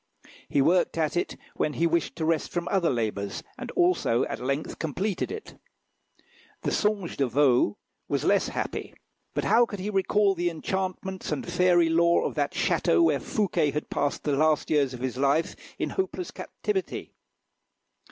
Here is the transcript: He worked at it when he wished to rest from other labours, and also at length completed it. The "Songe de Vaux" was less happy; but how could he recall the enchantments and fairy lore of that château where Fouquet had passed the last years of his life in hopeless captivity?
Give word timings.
He 0.49 0.63
worked 0.63 0.97
at 0.97 1.15
it 1.15 1.37
when 1.53 1.73
he 1.73 1.85
wished 1.85 2.15
to 2.15 2.25
rest 2.25 2.49
from 2.51 2.67
other 2.71 2.89
labours, 2.89 3.43
and 3.55 3.69
also 3.73 4.23
at 4.25 4.39
length 4.39 4.79
completed 4.79 5.31
it. 5.31 5.59
The 6.63 6.71
"Songe 6.71 7.15
de 7.15 7.27
Vaux" 7.27 7.77
was 8.07 8.23
less 8.23 8.47
happy; 8.47 8.95
but 9.35 9.43
how 9.43 9.67
could 9.67 9.77
he 9.79 9.91
recall 9.91 10.33
the 10.33 10.49
enchantments 10.49 11.31
and 11.31 11.45
fairy 11.47 11.87
lore 11.89 12.25
of 12.25 12.33
that 12.33 12.53
château 12.53 13.03
where 13.03 13.19
Fouquet 13.19 13.69
had 13.69 13.91
passed 13.91 14.23
the 14.23 14.35
last 14.35 14.71
years 14.71 14.95
of 14.95 15.01
his 15.01 15.17
life 15.17 15.55
in 15.77 15.91
hopeless 15.91 16.31
captivity? 16.31 17.13